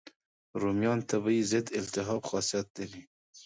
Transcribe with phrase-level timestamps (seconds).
[0.61, 3.01] رومیان طبیعي ضد التهاب خاصیت لري.